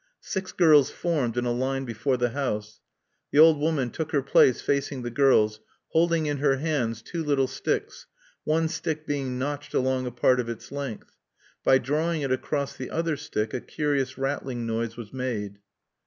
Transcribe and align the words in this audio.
Six 0.19 0.51
girls 0.51 0.89
formed 0.89 1.37
in 1.37 1.45
a 1.45 1.51
line 1.51 1.85
before 1.85 2.17
the 2.17 2.29
house. 2.29 2.79
The 3.31 3.37
old 3.37 3.59
woman 3.59 3.91
took 3.91 4.13
her 4.13 4.23
place 4.23 4.59
facing 4.59 5.03
the 5.03 5.11
girls, 5.11 5.59
holding 5.89 6.25
in 6.25 6.37
her 6.37 6.55
hands 6.57 7.03
two 7.03 7.23
little 7.23 7.45
sticks, 7.45 8.07
one 8.43 8.67
stick 8.67 9.05
being 9.05 9.37
notched 9.37 9.75
along 9.75 10.07
a 10.07 10.11
part 10.11 10.39
of 10.39 10.49
its 10.49 10.71
length. 10.71 11.11
By 11.63 11.77
drawing 11.77 12.23
it 12.23 12.31
across 12.31 12.75
the 12.75 12.89
other 12.89 13.15
stick, 13.15 13.53
a 13.53 13.61
curious 13.61 14.17
rattling 14.17 14.65
noise 14.65 14.97
was 14.97 15.13
made. 15.13 15.59